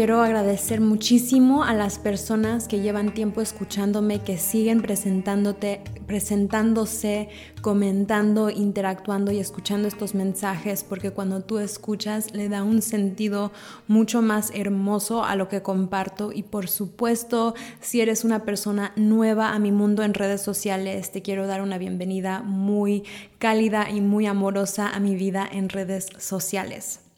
Quiero 0.00 0.22
agradecer 0.22 0.80
muchísimo 0.80 1.62
a 1.62 1.74
las 1.74 1.98
personas 1.98 2.68
que 2.68 2.80
llevan 2.80 3.12
tiempo 3.12 3.42
escuchándome, 3.42 4.20
que 4.20 4.38
siguen 4.38 4.80
presentándote, 4.80 5.82
presentándose, 6.06 7.28
comentando, 7.60 8.48
interactuando 8.48 9.30
y 9.30 9.40
escuchando 9.40 9.88
estos 9.88 10.14
mensajes, 10.14 10.84
porque 10.84 11.10
cuando 11.10 11.42
tú 11.42 11.58
escuchas 11.58 12.32
le 12.32 12.48
da 12.48 12.62
un 12.62 12.80
sentido 12.80 13.52
mucho 13.88 14.22
más 14.22 14.50
hermoso 14.54 15.22
a 15.22 15.36
lo 15.36 15.50
que 15.50 15.60
comparto. 15.60 16.32
Y 16.32 16.44
por 16.44 16.68
supuesto, 16.68 17.54
si 17.82 18.00
eres 18.00 18.24
una 18.24 18.46
persona 18.46 18.94
nueva 18.96 19.52
a 19.52 19.58
mi 19.58 19.70
mundo 19.70 20.02
en 20.02 20.14
redes 20.14 20.40
sociales, 20.40 21.12
te 21.12 21.20
quiero 21.20 21.46
dar 21.46 21.60
una 21.60 21.76
bienvenida 21.76 22.40
muy 22.40 23.04
cálida 23.38 23.90
y 23.90 24.00
muy 24.00 24.24
amorosa 24.24 24.88
a 24.88 24.98
mi 24.98 25.14
vida 25.14 25.46
en 25.52 25.68
redes 25.68 26.06
sociales. 26.16 27.09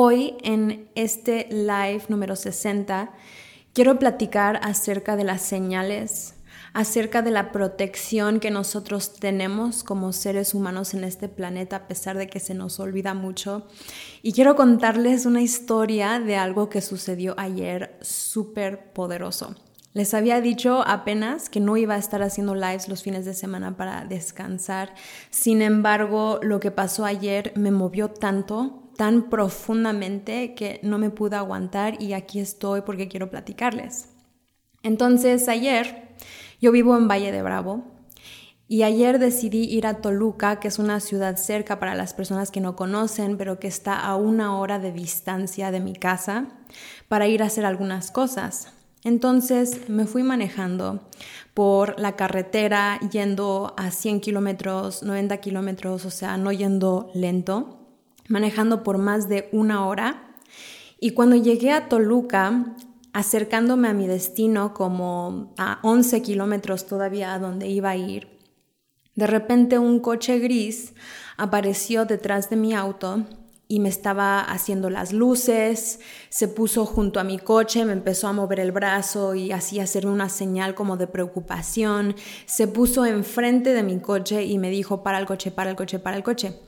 Hoy 0.00 0.36
en 0.44 0.88
este 0.94 1.48
live 1.50 2.04
número 2.06 2.36
60 2.36 3.10
quiero 3.72 3.98
platicar 3.98 4.60
acerca 4.62 5.16
de 5.16 5.24
las 5.24 5.42
señales, 5.42 6.36
acerca 6.72 7.20
de 7.20 7.32
la 7.32 7.50
protección 7.50 8.38
que 8.38 8.52
nosotros 8.52 9.14
tenemos 9.14 9.82
como 9.82 10.12
seres 10.12 10.54
humanos 10.54 10.94
en 10.94 11.02
este 11.02 11.28
planeta 11.28 11.74
a 11.74 11.88
pesar 11.88 12.16
de 12.16 12.28
que 12.28 12.38
se 12.38 12.54
nos 12.54 12.78
olvida 12.78 13.12
mucho. 13.12 13.66
Y 14.22 14.34
quiero 14.34 14.54
contarles 14.54 15.26
una 15.26 15.42
historia 15.42 16.20
de 16.20 16.36
algo 16.36 16.68
que 16.68 16.80
sucedió 16.80 17.34
ayer 17.36 17.98
súper 18.00 18.92
poderoso. 18.92 19.56
Les 19.94 20.14
había 20.14 20.40
dicho 20.40 20.84
apenas 20.86 21.50
que 21.50 21.58
no 21.58 21.76
iba 21.76 21.96
a 21.96 21.98
estar 21.98 22.22
haciendo 22.22 22.54
lives 22.54 22.88
los 22.88 23.02
fines 23.02 23.24
de 23.24 23.34
semana 23.34 23.76
para 23.76 24.04
descansar. 24.04 24.94
Sin 25.30 25.60
embargo, 25.60 26.38
lo 26.40 26.60
que 26.60 26.70
pasó 26.70 27.04
ayer 27.04 27.52
me 27.56 27.72
movió 27.72 28.12
tanto 28.12 28.87
tan 28.98 29.30
profundamente 29.30 30.56
que 30.56 30.80
no 30.82 30.98
me 30.98 31.10
pude 31.10 31.36
aguantar 31.36 32.02
y 32.02 32.14
aquí 32.14 32.40
estoy 32.40 32.80
porque 32.80 33.06
quiero 33.06 33.30
platicarles. 33.30 34.08
Entonces 34.82 35.46
ayer 35.48 36.16
yo 36.60 36.72
vivo 36.72 36.96
en 36.96 37.06
Valle 37.06 37.30
de 37.30 37.40
Bravo 37.40 37.84
y 38.66 38.82
ayer 38.82 39.20
decidí 39.20 39.66
ir 39.66 39.86
a 39.86 40.02
Toluca, 40.02 40.58
que 40.58 40.66
es 40.66 40.80
una 40.80 40.98
ciudad 40.98 41.36
cerca 41.36 41.78
para 41.78 41.94
las 41.94 42.12
personas 42.12 42.50
que 42.50 42.60
no 42.60 42.74
conocen, 42.74 43.36
pero 43.36 43.60
que 43.60 43.68
está 43.68 44.00
a 44.00 44.16
una 44.16 44.58
hora 44.58 44.80
de 44.80 44.90
distancia 44.90 45.70
de 45.70 45.78
mi 45.78 45.92
casa, 45.92 46.48
para 47.06 47.28
ir 47.28 47.44
a 47.44 47.46
hacer 47.46 47.64
algunas 47.64 48.10
cosas. 48.10 48.72
Entonces 49.04 49.88
me 49.88 50.06
fui 50.06 50.24
manejando 50.24 51.08
por 51.54 52.00
la 52.00 52.16
carretera 52.16 52.98
yendo 53.12 53.74
a 53.76 53.92
100 53.92 54.20
kilómetros, 54.20 55.04
90 55.04 55.36
kilómetros, 55.36 56.04
o 56.04 56.10
sea, 56.10 56.36
no 56.36 56.50
yendo 56.50 57.12
lento 57.14 57.77
manejando 58.28 58.82
por 58.82 58.98
más 58.98 59.28
de 59.28 59.48
una 59.52 59.86
hora. 59.86 60.34
Y 61.00 61.10
cuando 61.10 61.36
llegué 61.36 61.72
a 61.72 61.88
Toluca, 61.88 62.76
acercándome 63.12 63.88
a 63.88 63.94
mi 63.94 64.06
destino 64.06 64.74
como 64.74 65.54
a 65.58 65.80
11 65.82 66.22
kilómetros 66.22 66.86
todavía 66.86 67.34
a 67.34 67.38
donde 67.38 67.68
iba 67.68 67.90
a 67.90 67.96
ir, 67.96 68.38
de 69.14 69.26
repente 69.26 69.78
un 69.78 69.98
coche 69.98 70.38
gris 70.38 70.94
apareció 71.36 72.04
detrás 72.04 72.50
de 72.50 72.56
mi 72.56 72.74
auto 72.74 73.24
y 73.66 73.80
me 73.80 73.90
estaba 73.90 74.40
haciendo 74.40 74.88
las 74.88 75.12
luces, 75.12 76.00
se 76.30 76.48
puso 76.48 76.86
junto 76.86 77.20
a 77.20 77.24
mi 77.24 77.38
coche, 77.38 77.84
me 77.84 77.92
empezó 77.92 78.28
a 78.28 78.32
mover 78.32 78.60
el 78.60 78.72
brazo 78.72 79.34
y 79.34 79.52
así 79.52 79.78
hacerme 79.78 80.12
una 80.12 80.30
señal 80.30 80.74
como 80.74 80.96
de 80.96 81.06
preocupación, 81.06 82.16
se 82.46 82.66
puso 82.66 83.04
enfrente 83.04 83.74
de 83.74 83.82
mi 83.82 84.00
coche 84.00 84.44
y 84.44 84.56
me 84.56 84.70
dijo, 84.70 85.02
para 85.02 85.18
el 85.18 85.26
coche, 85.26 85.50
para 85.50 85.70
el 85.70 85.76
coche, 85.76 85.98
para 85.98 86.16
el 86.16 86.22
coche. 86.22 86.67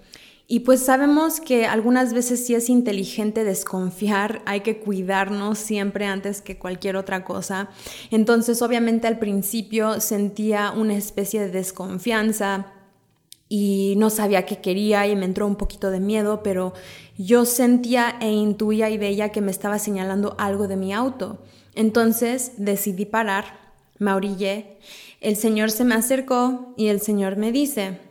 Y 0.52 0.60
pues 0.60 0.80
sabemos 0.80 1.40
que 1.40 1.66
algunas 1.66 2.12
veces 2.12 2.44
sí 2.44 2.56
es 2.56 2.70
inteligente 2.70 3.44
desconfiar, 3.44 4.42
hay 4.46 4.62
que 4.62 4.80
cuidarnos 4.80 5.60
siempre 5.60 6.06
antes 6.06 6.42
que 6.42 6.58
cualquier 6.58 6.96
otra 6.96 7.24
cosa. 7.24 7.68
Entonces 8.10 8.60
obviamente 8.60 9.06
al 9.06 9.20
principio 9.20 10.00
sentía 10.00 10.72
una 10.72 10.96
especie 10.96 11.38
de 11.40 11.50
desconfianza 11.50 12.66
y 13.48 13.94
no 13.96 14.10
sabía 14.10 14.44
qué 14.44 14.58
quería 14.58 15.06
y 15.06 15.14
me 15.14 15.26
entró 15.26 15.46
un 15.46 15.54
poquito 15.54 15.92
de 15.92 16.00
miedo, 16.00 16.42
pero 16.42 16.74
yo 17.16 17.44
sentía 17.44 18.16
e 18.20 18.32
intuía 18.32 18.90
y 18.90 18.98
veía 18.98 19.28
que 19.28 19.42
me 19.42 19.52
estaba 19.52 19.78
señalando 19.78 20.34
algo 20.36 20.66
de 20.66 20.76
mi 20.76 20.92
auto. 20.92 21.38
Entonces 21.76 22.54
decidí 22.56 23.04
parar, 23.04 23.76
me 24.00 24.12
orillé, 24.12 24.78
el 25.20 25.36
señor 25.36 25.70
se 25.70 25.84
me 25.84 25.94
acercó 25.94 26.74
y 26.76 26.88
el 26.88 27.00
señor 27.00 27.36
me 27.36 27.52
dice, 27.52 28.09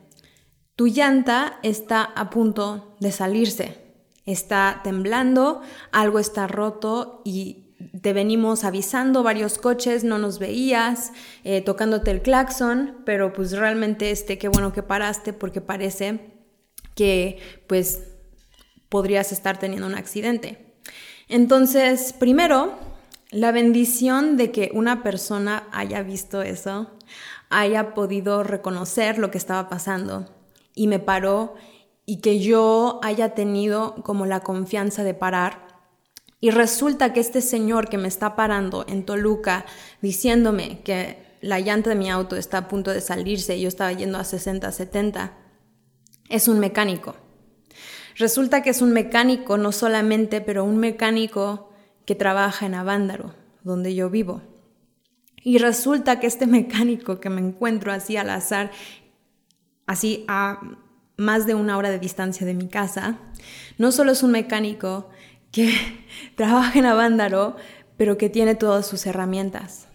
tu 0.79 0.87
llanta 0.87 1.59
está 1.61 2.03
a 2.03 2.29
punto 2.29 2.95
de 3.01 3.11
salirse, 3.11 3.75
está 4.25 4.79
temblando, 4.81 5.61
algo 5.91 6.19
está 6.19 6.47
roto 6.47 7.21
y 7.25 7.75
te 8.01 8.13
venimos 8.13 8.63
avisando 8.63 9.21
varios 9.21 9.57
coches, 9.57 10.05
no 10.05 10.19
nos 10.19 10.39
veías, 10.39 11.11
eh, 11.43 11.59
tocándote 11.59 12.11
el 12.11 12.21
claxon, 12.21 12.95
pero 13.03 13.33
pues 13.33 13.51
realmente 13.51 14.09
este, 14.11 14.37
qué 14.37 14.47
bueno 14.47 14.71
que 14.71 14.81
paraste 14.81 15.33
porque 15.33 15.59
parece 15.59 16.31
que 16.95 17.39
pues 17.67 18.03
podrías 18.87 19.33
estar 19.33 19.59
teniendo 19.59 19.85
un 19.85 19.95
accidente. 19.95 20.77
Entonces, 21.27 22.13
primero, 22.13 22.79
la 23.31 23.51
bendición 23.51 24.37
de 24.37 24.53
que 24.53 24.71
una 24.73 25.03
persona 25.03 25.67
haya 25.73 26.03
visto 26.03 26.41
eso, 26.41 26.89
haya 27.49 27.93
podido 27.93 28.43
reconocer 28.43 29.17
lo 29.17 29.29
que 29.29 29.37
estaba 29.37 29.67
pasando 29.67 30.38
y 30.79 30.87
me 30.87 30.99
paró 30.99 31.55
y 32.05 32.21
que 32.21 32.39
yo 32.39 33.01
haya 33.03 33.35
tenido 33.35 33.95
como 33.95 34.25
la 34.25 34.39
confianza 34.39 35.03
de 35.03 35.13
parar. 35.13 35.67
Y 36.39 36.51
resulta 36.51 37.11
que 37.11 37.19
este 37.19 37.41
señor 37.41 37.89
que 37.89 37.97
me 37.97 38.07
está 38.07 38.37
parando 38.37 38.85
en 38.87 39.03
Toluca 39.03 39.65
diciéndome 40.01 40.79
que 40.83 41.17
la 41.41 41.59
llanta 41.59 41.89
de 41.89 41.97
mi 41.97 42.09
auto 42.09 42.37
está 42.37 42.59
a 42.59 42.67
punto 42.69 42.91
de 42.91 43.01
salirse 43.01 43.57
y 43.57 43.63
yo 43.63 43.67
estaba 43.67 43.91
yendo 43.91 44.19
a 44.19 44.23
60, 44.23 44.71
70, 44.71 45.33
es 46.29 46.47
un 46.47 46.59
mecánico. 46.59 47.17
Resulta 48.15 48.63
que 48.63 48.69
es 48.69 48.81
un 48.81 48.93
mecánico, 48.93 49.57
no 49.57 49.73
solamente, 49.73 50.39
pero 50.39 50.63
un 50.63 50.77
mecánico 50.77 51.71
que 52.05 52.15
trabaja 52.15 52.65
en 52.65 52.75
Avándaro, 52.75 53.35
donde 53.63 53.95
yo 53.95 54.09
vivo. 54.09 54.43
Y 55.43 55.57
resulta 55.57 56.21
que 56.21 56.27
este 56.27 56.47
mecánico 56.59 57.19
que 57.19 57.29
me 57.29 57.41
encuentro 57.41 57.91
así 57.91 58.15
al 58.15 58.29
azar 58.29 58.71
así 59.89 60.23
a 60.27 60.61
más 61.17 61.47
de 61.47 61.55
una 61.55 61.75
hora 61.75 61.89
de 61.89 61.97
distancia 61.97 62.45
de 62.45 62.53
mi 62.53 62.67
casa, 62.67 63.17
no 63.79 63.91
solo 63.91 64.11
es 64.11 64.21
un 64.21 64.29
mecánico 64.29 65.09
que 65.51 65.73
trabaja 66.35 66.77
en 66.77 66.85
Avándaro, 66.85 67.55
pero 67.97 68.15
que 68.15 68.29
tiene 68.29 68.53
todas 68.53 68.85
sus 68.85 69.07
herramientas, 69.07 69.87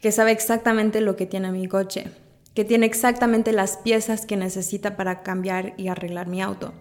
que 0.00 0.12
sabe 0.12 0.32
exactamente 0.32 1.02
lo 1.02 1.14
que 1.14 1.26
tiene 1.26 1.52
mi 1.52 1.68
coche, 1.68 2.06
que 2.54 2.64
tiene 2.64 2.86
exactamente 2.86 3.52
las 3.52 3.76
piezas 3.76 4.24
que 4.24 4.38
necesita 4.38 4.96
para 4.96 5.22
cambiar 5.22 5.74
y 5.76 5.88
arreglar 5.88 6.26
mi 6.26 6.40
auto. 6.40 6.72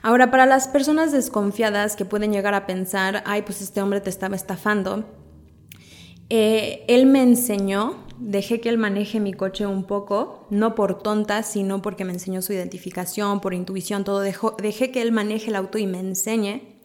Ahora, 0.00 0.30
para 0.30 0.46
las 0.46 0.68
personas 0.68 1.10
desconfiadas 1.10 1.96
que 1.96 2.04
pueden 2.04 2.32
llegar 2.32 2.54
a 2.54 2.66
pensar, 2.66 3.24
ay, 3.26 3.42
pues 3.42 3.60
este 3.62 3.82
hombre 3.82 4.00
te 4.00 4.10
estaba 4.10 4.36
estafando, 4.36 5.04
eh, 6.30 6.84
él 6.86 7.06
me 7.06 7.22
enseñó 7.22 8.05
dejé 8.18 8.60
que 8.60 8.68
él 8.68 8.78
maneje 8.78 9.20
mi 9.20 9.32
coche 9.32 9.66
un 9.66 9.84
poco, 9.84 10.46
no 10.50 10.74
por 10.74 11.02
tonta, 11.02 11.42
sino 11.42 11.82
porque 11.82 12.04
me 12.04 12.12
enseñó 12.12 12.42
su 12.42 12.52
identificación, 12.52 13.40
por 13.40 13.54
intuición, 13.54 14.04
todo. 14.04 14.20
dejé 14.20 14.90
que 14.90 15.02
él 15.02 15.12
maneje 15.12 15.50
el 15.50 15.56
auto 15.56 15.78
y 15.78 15.86
me 15.86 16.00
enseñe. 16.00 16.80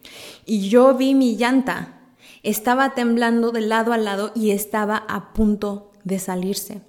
Y 0.46 0.70
yo 0.70 0.96
vi 0.96 1.14
mi 1.14 1.38
llanta. 1.38 2.00
Estaba 2.44 2.96
temblando 2.96 3.52
de 3.52 3.62
lado 3.62 3.94
a 3.94 3.98
lado 3.98 4.32
y 4.36 4.52
estaba 4.52 4.98
a 4.98 5.34
punto 5.34 5.92
de 6.04 6.20
salirse. 6.20 6.82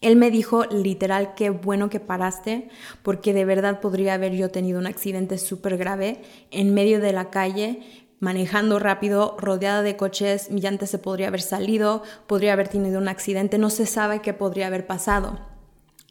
Él 0.00 0.14
me 0.14 0.30
dijo 0.30 0.64
literal, 0.66 1.34
qué 1.34 1.50
bueno 1.50 1.90
que 1.90 1.98
paraste, 1.98 2.68
porque 3.02 3.32
de 3.32 3.44
verdad 3.44 3.80
podría 3.80 4.14
haber 4.14 4.32
yo 4.34 4.50
tenido 4.50 4.78
un 4.78 4.86
accidente 4.86 5.38
súper 5.38 5.76
grave 5.76 6.22
en 6.52 6.72
medio 6.72 7.00
de 7.00 7.12
la 7.12 7.30
calle 7.30 8.07
manejando 8.20 8.78
rápido, 8.78 9.36
rodeada 9.38 9.82
de 9.82 9.96
coches, 9.96 10.50
mi 10.50 10.60
llanta 10.60 10.86
se 10.86 10.98
podría 10.98 11.28
haber 11.28 11.42
salido, 11.42 12.02
podría 12.26 12.52
haber 12.52 12.68
tenido 12.68 12.98
un 12.98 13.08
accidente, 13.08 13.58
no 13.58 13.70
se 13.70 13.86
sabe 13.86 14.20
qué 14.20 14.34
podría 14.34 14.66
haber 14.66 14.86
pasado. 14.86 15.38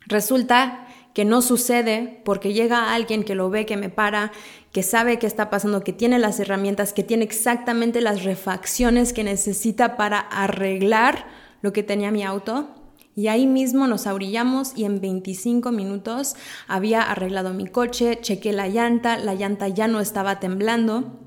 Resulta 0.05 0.87
que 1.13 1.25
no 1.25 1.41
sucede 1.41 2.21
porque 2.23 2.53
llega 2.53 2.93
alguien 2.93 3.23
que 3.23 3.35
lo 3.35 3.49
ve, 3.49 3.65
que 3.65 3.75
me 3.75 3.89
para, 3.89 4.31
que 4.71 4.83
sabe 4.83 5.19
qué 5.19 5.27
está 5.27 5.49
pasando, 5.49 5.83
que 5.83 5.91
tiene 5.91 6.19
las 6.19 6.39
herramientas, 6.39 6.93
que 6.93 7.03
tiene 7.03 7.25
exactamente 7.25 8.01
las 8.01 8.23
refacciones 8.23 9.13
que 9.13 9.23
necesita 9.23 9.97
para 9.97 10.19
arreglar 10.19 11.25
lo 11.61 11.73
que 11.73 11.83
tenía 11.83 12.11
mi 12.11 12.23
auto. 12.23 12.69
Y 13.15 13.29
ahí 13.29 13.47
mismo 13.47 13.87
nos 13.87 14.05
abrillamos 14.05 14.73
y 14.77 14.85
en 14.85 15.01
25 15.01 15.71
minutos 15.71 16.35
había 16.67 17.01
arreglado 17.01 17.51
mi 17.51 17.65
coche, 17.65 18.19
chequé 18.21 18.53
la 18.53 18.67
llanta, 18.67 19.17
la 19.17 19.33
llanta 19.33 19.67
ya 19.67 19.87
no 19.87 19.99
estaba 19.99 20.39
temblando 20.39 21.26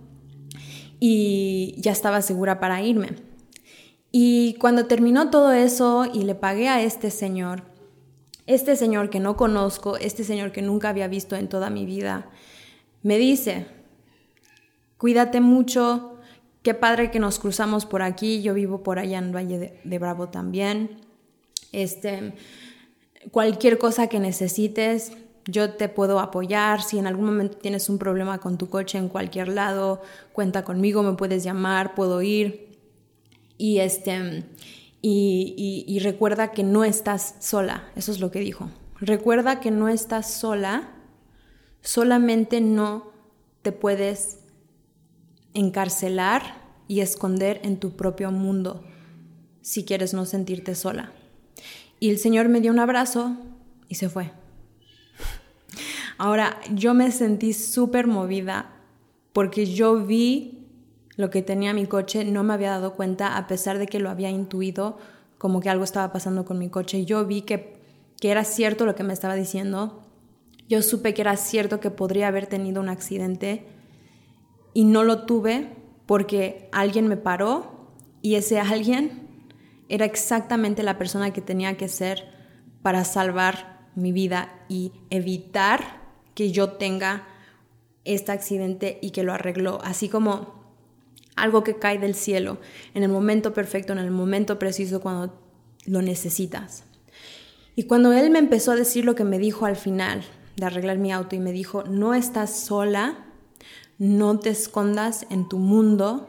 y 1.01 1.75
ya 1.79 1.91
estaba 1.91 2.23
segura 2.23 2.61
para 2.61 2.83
irme. 2.83 3.17
Y 4.13 4.55
cuando 4.55 4.87
terminó 4.87 5.31
todo 5.31 5.53
eso 5.53 6.07
y 6.13 6.25
le 6.25 6.35
pagué 6.35 6.69
a 6.69 6.83
este 6.83 7.11
señor, 7.11 7.63
este 8.47 8.77
señor 8.77 9.11
que 9.11 9.21
no 9.21 9.37
conozco, 9.37 9.97
este 9.97 10.25
señor 10.25 10.53
que 10.53 10.63
nunca 10.63 10.91
había 10.91 11.09
visto 11.09 11.37
en 11.37 11.49
toda 11.49 11.71
mi 11.71 11.87
vida, 11.87 12.31
me 13.03 13.17
dice, 13.17 13.67
cuídate 14.99 15.41
mucho, 15.41 16.19
qué 16.63 16.75
padre 16.75 17.11
que 17.11 17.21
nos 17.21 17.39
cruzamos 17.39 17.87
por 17.87 18.03
aquí, 18.03 18.43
yo 18.43 18.53
vivo 18.53 18.83
por 18.83 18.99
allá 18.99 19.19
en 19.19 19.33
Valle 19.33 19.81
de, 19.83 19.99
Bravo 19.99 20.29
también. 20.29 20.99
Este, 21.73 22.35
cualquier 23.31 23.79
cosa 23.79 24.09
que 24.09 24.19
necesites, 24.19 25.13
yo 25.47 25.75
te 25.75 25.89
puedo 25.89 26.21
apoyar. 26.21 26.83
Si 26.83 26.99
en 26.99 27.07
algún 27.07 27.27
momento 27.27 27.59
tienes 27.59 27.89
un 27.89 27.99
problema 27.99 28.39
con 28.39 28.59
tu 28.59 28.69
coche 28.69 28.99
en 28.99 29.09
cualquier 29.09 29.49
lado, 29.49 30.03
cuenta 30.33 30.65
conmigo, 30.65 31.03
me 31.03 31.15
puedes 31.15 31.45
llamar, 31.45 31.95
puedo 31.95 32.23
ir. 32.23 32.79
Y 33.59 33.79
este 33.79 34.45
y, 35.03 35.85
y 35.87 35.99
recuerda 36.01 36.53
que 36.53 36.63
no 36.63 36.85
estás 36.85 37.37
sola. 37.41 37.91
Eso 37.97 38.13
es 38.13 38.21
lo 38.21 38.31
que 38.31 38.41
dijo. 38.41 38.71
Recuerda 39.01 39.61
que 39.61 39.71
no 39.71 39.89
estás 39.89 40.33
sola. 40.33 40.91
Solamente 41.81 42.61
no 42.61 43.11
te 43.63 43.73
puedes 43.73 44.39
encarcelar 45.55 46.61
y 46.89 47.01
esconder 47.01 47.61
en 47.63 47.79
tu 47.79 47.97
propio 47.97 48.31
mundo 48.31 48.85
si 49.63 49.85
quieres 49.85 50.15
no 50.15 50.27
sentirte 50.27 50.75
sola. 50.75 51.13
Y 51.99 52.11
el 52.11 52.19
Señor 52.19 52.49
me 52.49 52.61
dio 52.61 52.73
un 52.73 52.79
abrazo 52.79 53.37
y 53.89 53.95
se 53.97 54.09
fue. 54.09 54.33
Ahora, 56.23 56.61
yo 56.75 56.93
me 56.93 57.13
sentí 57.13 57.55
súper 57.55 58.07
movida 58.07 58.73
porque 59.33 59.65
yo 59.65 60.05
vi 60.05 60.67
lo 61.17 61.31
que 61.31 61.41
tenía 61.41 61.73
mi 61.73 61.87
coche, 61.87 62.27
no 62.27 62.43
me 62.43 62.53
había 62.53 62.73
dado 62.73 62.93
cuenta 62.93 63.39
a 63.39 63.47
pesar 63.47 63.79
de 63.79 63.87
que 63.87 64.01
lo 64.01 64.11
había 64.11 64.29
intuido 64.29 64.99
como 65.39 65.61
que 65.61 65.71
algo 65.71 65.83
estaba 65.83 66.13
pasando 66.13 66.45
con 66.45 66.59
mi 66.59 66.69
coche. 66.69 67.07
Yo 67.07 67.25
vi 67.25 67.41
que, 67.41 67.81
que 68.21 68.31
era 68.31 68.45
cierto 68.45 68.85
lo 68.85 68.95
que 68.95 69.03
me 69.03 69.15
estaba 69.15 69.35
diciendo. 69.35 70.03
Yo 70.69 70.83
supe 70.83 71.15
que 71.15 71.23
era 71.23 71.39
cierto 71.39 71.81
que 71.81 71.91
podría 71.91 72.29
haber 72.29 72.47
tenido 72.49 72.83
un 72.83 72.91
accidente 72.91 73.65
y 74.75 74.85
no 74.85 75.05
lo 75.05 75.25
tuve 75.25 75.75
porque 76.05 76.69
alguien 76.71 77.09
me 77.09 77.17
paró 77.17 77.95
y 78.21 78.35
ese 78.35 78.61
alguien 78.61 79.47
era 79.89 80.05
exactamente 80.05 80.83
la 80.83 80.99
persona 80.99 81.33
que 81.33 81.41
tenía 81.41 81.79
que 81.79 81.89
ser 81.89 82.29
para 82.83 83.07
salvar 83.07 83.89
mi 83.95 84.13
vida 84.13 84.53
y 84.69 84.93
evitar 85.09 86.00
que 86.35 86.53
yo 86.53 86.73
tenga 86.73 87.27
este 88.05 88.33
accidente 88.33 88.99
y 89.03 89.11
que 89.11 89.23
lo 89.23 89.33
arregló, 89.33 89.81
así 89.83 90.09
como 90.09 90.61
algo 91.37 91.63
que 91.63 91.79
cae 91.79 91.99
del 91.99 92.15
cielo 92.15 92.59
en 92.95 93.03
el 93.03 93.11
momento 93.11 93.53
perfecto, 93.55 93.93
en 93.93 93.99
el 93.99 94.11
momento 94.11 94.59
preciso 94.59 95.01
cuando 95.01 95.39
lo 95.87 96.03
necesitas. 96.03 96.85
Y 97.77 97.85
cuando 97.85 98.13
él 98.13 98.31
me 98.31 98.39
empezó 98.39 98.73
a 98.73 98.77
decir 98.77 99.05
lo 99.05 99.15
que 99.15 99.25
me 99.25 99.39
dijo 99.39 99.65
al 99.65 99.77
final 99.77 100.23
de 100.57 100.67
arreglar 100.67 100.99
mi 100.99 101.13
auto 101.13 101.37
y 101.37 101.41
me 101.41 101.53
dijo, 101.53 101.85
no 101.85 102.15
estás 102.15 102.55
sola, 102.55 103.27
no 103.99 104.39
te 104.39 104.51
escondas 104.51 105.27
en 105.31 105.49
tu 105.49 105.59
mundo, 105.59 106.29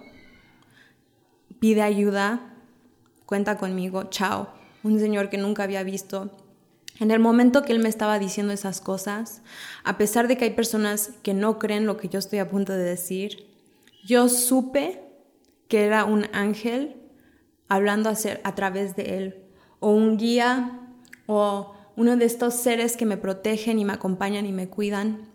pide 1.59 1.81
ayuda, 1.81 2.56
cuenta 3.25 3.57
conmigo, 3.57 4.06
chao. 4.06 4.50
Un 4.83 5.00
señor 5.00 5.30
que 5.30 5.38
nunca 5.38 5.63
había 5.63 5.83
visto. 5.83 6.31
En 7.01 7.09
el 7.09 7.19
momento 7.19 7.63
que 7.63 7.74
él 7.74 7.80
me 7.80 7.89
estaba 7.89 8.19
diciendo 8.19 8.53
esas 8.53 8.80
cosas, 8.80 9.42
a 9.83 9.98
pesar 9.98 10.27
de 10.27 10.38
que 10.38 10.45
hay 10.45 10.51
personas 10.51 11.13
que 11.24 11.33
no 11.33 11.57
creen 11.57 11.88
lo 11.88 11.98
que 11.98 12.09
yo 12.09 12.19
estoy 12.19 12.38
a 12.38 12.51
punto 12.51 12.74
de 12.74 12.83
decir, 12.83 13.48
yo 14.06 14.30
supe 14.30 15.01
que 15.68 15.83
era 15.86 16.06
un 16.06 16.27
ángel 16.31 16.98
hablando 17.68 18.07
a, 18.07 18.13
a 18.44 18.53
través 18.53 18.95
de 18.95 19.18
él, 19.18 19.44
o 19.80 19.89
un 19.89 20.15
guía, 20.15 20.80
o 21.25 21.74
uno 21.95 22.18
de 22.18 22.25
estos 22.25 22.53
seres 22.53 22.95
que 22.95 23.07
me 23.07 23.18
protegen 23.18 23.80
y 23.80 23.86
me 23.86 23.94
acompañan 23.94 24.45
y 24.45 24.51
me 24.51 24.69
cuidan, 24.69 25.27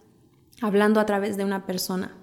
hablando 0.62 1.00
a 1.00 1.06
través 1.06 1.36
de 1.36 1.44
una 1.44 1.66
persona. 1.66 2.16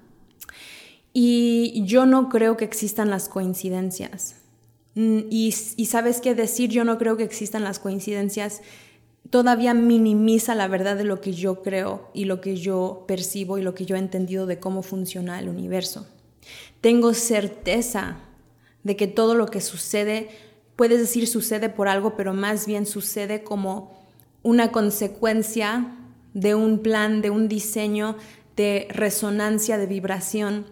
Y 1.12 1.84
yo 1.86 2.06
no 2.06 2.30
creo 2.30 2.56
que 2.56 2.64
existan 2.64 3.10
las 3.10 3.28
coincidencias. 3.28 4.38
Mm, 4.96 5.22
y, 5.30 5.52
sabes 5.52 6.22
qué 6.22 6.34
decir, 6.34 6.70
yo 6.70 6.86
no 6.86 6.98
creo 6.98 7.18
que 7.18 7.24
existan 7.24 7.64
las 7.64 7.80
coincidencias, 7.80 8.62
todavía 9.34 9.74
minimiza 9.74 10.54
la 10.54 10.68
verdad 10.68 10.96
de 10.96 11.06
lo 11.06 11.20
que 11.20 11.34
yo 11.34 11.64
creo 11.64 12.12
y 12.14 12.26
lo 12.26 12.40
que 12.40 12.56
yo 12.56 13.04
percibo 13.08 13.58
y 13.58 13.64
lo 13.64 13.74
que 13.74 13.84
yo 13.84 13.96
he 13.96 14.00
entendido 14.00 14.46
de 14.46 14.60
cómo 14.60 14.84
funciona 14.84 15.40
el 15.40 15.50
universo. 15.50 16.06
Tengo 16.82 17.16
certeza 17.16 18.18
de 18.84 18.96
que 18.96 19.08
todo 19.08 19.34
lo 19.34 19.48
que 19.48 19.60
sucede, 19.60 20.30
puedes 20.76 21.00
decir 21.00 21.26
sucede 21.26 21.70
por 21.70 21.88
algo, 21.88 22.16
pero 22.16 22.36
más 22.36 22.68
bien 22.68 22.86
sucede 22.86 23.44
como 23.44 24.06
una 24.44 24.72
consecuencia 24.72 25.98
de 26.36 26.54
un 26.54 26.84
plan, 26.84 27.24
de 27.24 27.32
un 27.32 27.48
diseño 27.48 28.18
de 28.56 28.86
resonancia, 28.92 29.80
de 29.80 29.88
vibración 29.88 30.68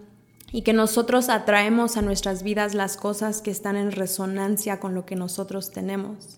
y 0.51 0.61
que 0.61 0.73
nosotros 0.73 1.29
atraemos 1.29 1.97
a 1.97 2.03
nuestras 2.03 2.43
vidas 2.43 2.75
las 2.75 2.95
cosas 2.95 3.41
que 3.41 3.49
están 3.49 3.75
en 3.75 3.91
resonancia 3.91 4.79
con 4.79 4.93
lo 4.93 5.07
que 5.07 5.15
nosotros 5.15 5.71
tenemos. 5.71 6.37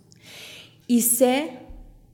Y 0.88 1.02
sé 1.02 1.63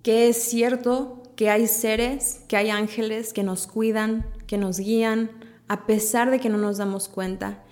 que 0.04 0.30
es 0.30 0.38
cierto 0.38 1.24
que 1.36 1.50
hay 1.50 1.68
seres, 1.68 2.42
que 2.48 2.58
hay 2.58 2.70
ángeles 2.70 3.34
que 3.34 3.44
nos 3.44 3.68
cuidan, 3.68 4.26
que 4.48 4.58
nos 4.58 4.80
guían, 4.80 5.32
a 5.68 5.86
pesar 5.86 6.32
de 6.32 6.40
que 6.40 6.50
no 6.50 6.58
nos 6.58 6.78
damos 6.78 7.08
cuenta. 7.08 7.64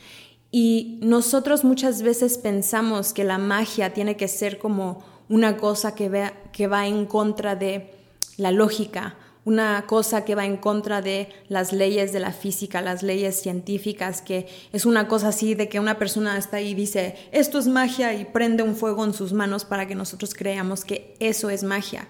Y 0.52 1.00
nosotros 1.02 1.64
muchas 1.64 2.02
veces 2.02 2.38
pensamos 2.38 3.14
que 3.14 3.24
la 3.24 3.38
magia 3.38 3.94
tiene 3.94 4.16
que 4.16 4.28
ser 4.28 4.60
como 4.60 5.04
una 5.30 5.58
cosa 5.58 5.96
que, 5.96 6.32
que 6.54 6.68
va 6.68 6.88
en 6.88 7.06
contra 7.06 7.56
de 7.56 7.94
la 8.38 8.52
lógica 8.52 9.18
una 9.48 9.86
cosa 9.88 10.26
que 10.26 10.36
va 10.36 10.46
en 10.46 10.58
contra 10.58 11.02
de 11.02 11.30
las 11.48 11.72
leyes 11.72 12.12
de 12.12 12.20
la 12.20 12.34
física, 12.34 12.82
las 12.82 13.02
leyes 13.02 13.42
científicas, 13.42 14.22
que 14.22 14.46
es 14.74 14.86
una 14.86 15.08
cosa 15.08 15.30
así 15.30 15.56
de 15.56 15.70
que 15.70 15.80
una 15.80 15.98
persona 15.98 16.38
está 16.38 16.58
ahí 16.58 16.72
y 16.72 16.74
dice, 16.74 17.16
esto 17.32 17.58
es 17.58 17.66
magia 17.66 18.14
y 18.14 18.26
prende 18.26 18.62
un 18.64 18.76
fuego 18.76 19.06
en 19.06 19.14
sus 19.14 19.32
manos 19.32 19.64
para 19.64 19.88
que 19.88 19.96
nosotros 19.96 20.34
creamos 20.34 20.84
que 20.84 21.16
eso 21.22 21.50
es 21.50 21.64
magia. 21.64 22.10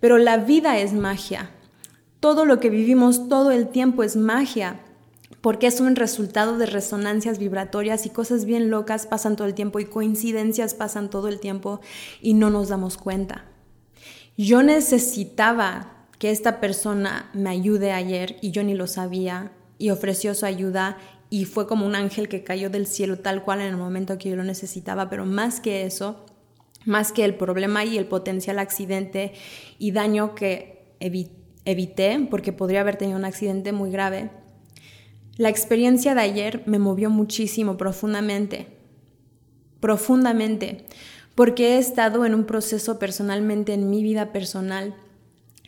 Pero 0.00 0.18
la 0.18 0.36
vida 0.36 0.78
es 0.78 0.92
magia. 0.92 1.50
Todo 2.20 2.44
lo 2.44 2.60
que 2.60 2.70
vivimos 2.70 3.28
todo 3.28 3.50
el 3.50 3.68
tiempo 3.68 4.02
es 4.02 4.16
magia 4.16 4.80
porque 5.42 5.66
es 5.66 5.80
un 5.80 5.96
resultado 5.96 6.56
de 6.56 6.66
resonancias 6.66 7.38
vibratorias 7.38 8.06
y 8.06 8.10
cosas 8.10 8.44
bien 8.44 8.70
locas 8.70 9.06
pasan 9.06 9.36
todo 9.36 9.48
el 9.48 9.54
tiempo 9.54 9.80
y 9.80 9.84
coincidencias 9.84 10.74
pasan 10.74 11.10
todo 11.10 11.28
el 11.28 11.40
tiempo 11.40 11.80
y 12.22 12.34
no 12.34 12.48
nos 12.48 12.68
damos 12.68 12.96
cuenta. 12.96 13.44
Yo 14.38 14.62
necesitaba 14.62 16.06
que 16.18 16.30
esta 16.30 16.60
persona 16.60 17.28
me 17.34 17.50
ayude 17.50 17.90
ayer 17.90 18.36
y 18.40 18.52
yo 18.52 18.62
ni 18.62 18.74
lo 18.74 18.86
sabía 18.86 19.50
y 19.78 19.90
ofreció 19.90 20.34
su 20.34 20.46
ayuda 20.46 20.96
y 21.28 21.44
fue 21.44 21.66
como 21.66 21.86
un 21.86 21.96
ángel 21.96 22.28
que 22.28 22.44
cayó 22.44 22.70
del 22.70 22.86
cielo 22.86 23.18
tal 23.18 23.42
cual 23.42 23.60
en 23.60 23.66
el 23.66 23.76
momento 23.76 24.18
que 24.18 24.30
yo 24.30 24.36
lo 24.36 24.44
necesitaba, 24.44 25.10
pero 25.10 25.26
más 25.26 25.58
que 25.58 25.84
eso, 25.84 26.24
más 26.84 27.12
que 27.12 27.24
el 27.24 27.34
problema 27.34 27.84
y 27.84 27.98
el 27.98 28.06
potencial 28.06 28.58
accidente 28.58 29.32
y 29.78 29.92
daño 29.92 30.34
que 30.34 30.96
evité, 31.64 32.26
porque 32.30 32.52
podría 32.52 32.80
haber 32.80 32.96
tenido 32.96 33.18
un 33.18 33.24
accidente 33.24 33.72
muy 33.72 33.90
grave, 33.90 34.30
la 35.36 35.48
experiencia 35.48 36.14
de 36.14 36.20
ayer 36.20 36.62
me 36.66 36.78
movió 36.78 37.08
muchísimo, 37.08 37.76
profundamente, 37.76 38.68
profundamente, 39.80 40.86
porque 41.34 41.74
he 41.74 41.78
estado 41.78 42.26
en 42.26 42.34
un 42.34 42.44
proceso 42.44 42.98
personalmente 42.98 43.72
en 43.72 43.88
mi 43.88 44.02
vida 44.02 44.32
personal 44.32 44.94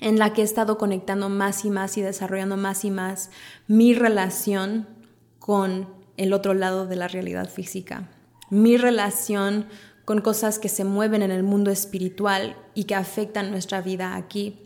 en 0.00 0.18
la 0.18 0.32
que 0.32 0.42
he 0.42 0.44
estado 0.44 0.76
conectando 0.76 1.30
más 1.30 1.64
y 1.64 1.70
más 1.70 1.96
y 1.96 2.02
desarrollando 2.02 2.56
más 2.56 2.84
y 2.84 2.90
más 2.90 3.30
mi 3.66 3.94
relación 3.94 4.86
con 5.38 5.88
el 6.16 6.32
otro 6.32 6.52
lado 6.52 6.86
de 6.86 6.96
la 6.96 7.08
realidad 7.08 7.48
física, 7.48 8.10
mi 8.50 8.76
relación 8.76 9.66
con 10.04 10.20
cosas 10.20 10.58
que 10.58 10.68
se 10.68 10.84
mueven 10.84 11.22
en 11.22 11.30
el 11.30 11.42
mundo 11.42 11.70
espiritual 11.70 12.56
y 12.74 12.84
que 12.84 12.94
afectan 12.94 13.50
nuestra 13.50 13.80
vida 13.80 14.16
aquí. 14.16 14.60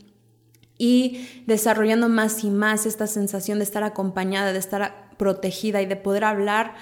y 0.81 1.43
desarrollando 1.45 2.07
más 2.07 2.45
y 2.45 2.49
más 2.49 2.85
esta 2.85 3.05
sensación 3.05 3.57
de 3.57 3.65
estar 3.65 3.83
acompañada, 3.83 4.53
de 4.53 4.59
estar 4.59 5.09
protegida 5.17 5.81
y 5.81 5.85
de 5.85 5.97
poder 5.97 6.23
hablar 6.23 6.73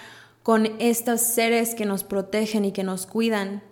con 0.43 0.67
estos 0.77 1.19
seres 1.19 1.73
que 1.73 1.85
nos 1.85 2.03
protegen 2.03 2.63
y 2.63 2.71
que 2.71 2.83
nos 2.83 3.07
cuidan. 3.07 3.63